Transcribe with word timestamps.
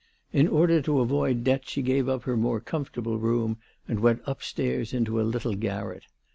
In 0.33 0.47
order 0.47 0.81
to 0.81 0.99
avoid 0.99 1.43
debt 1.43 1.69
she 1.69 1.83
gave 1.83 2.09
up 2.09 2.23
her 2.23 2.35
more 2.35 2.59
comfortable 2.59 3.19
room 3.19 3.59
and 3.87 3.99
went 3.99 4.23
upstairs 4.25 4.95
into 4.95 5.21
a 5.21 5.21
little 5.21 5.53
garret. 5.53 6.05